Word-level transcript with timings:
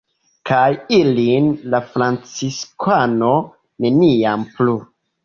Kaj 0.49 0.61
ilin 0.99 1.51
la 1.73 1.81
franciskano 1.89 3.29
neniam 3.87 4.49
plu! 4.57 4.75